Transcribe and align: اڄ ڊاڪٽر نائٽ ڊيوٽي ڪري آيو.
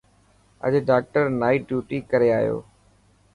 اڄ 0.65 0.73
ڊاڪٽر 0.89 1.23
نائٽ 1.41 1.61
ڊيوٽي 1.69 1.97
ڪري 2.11 2.29
آيو. 2.39 2.57